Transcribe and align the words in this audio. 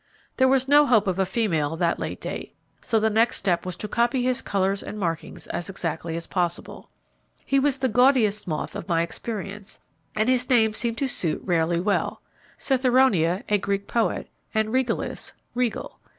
There 0.37 0.47
was 0.47 0.67
no 0.67 0.87
hope 0.87 1.05
of 1.05 1.19
a 1.19 1.27
female 1.27 1.77
that 1.77 1.99
late 1.99 2.19
date, 2.19 2.55
so 2.81 2.99
the 2.99 3.07
next 3.11 3.37
step 3.37 3.67
was 3.67 3.75
to 3.75 3.87
copy 3.87 4.23
his 4.23 4.41
colours 4.41 4.81
and 4.81 4.97
markings 4.97 5.45
as 5.45 5.69
exactly 5.69 6.15
as 6.15 6.25
possible. 6.25 6.89
He 7.45 7.59
was 7.59 7.77
the 7.77 7.87
gaudiest 7.87 8.47
moth 8.47 8.75
of 8.75 8.87
my 8.89 9.03
experience, 9.03 9.79
and 10.15 10.27
his 10.27 10.49
name 10.49 10.73
seemed 10.73 10.97
to 10.97 11.07
suit 11.07 11.43
rarely 11.45 11.79
well. 11.79 12.19
Citheroma 12.57 13.43
a 13.47 13.59
Greek 13.59 13.85
poet, 13.85 14.27
and 14.55 14.73
Regalis 14.73 15.33
regal. 15.53 15.99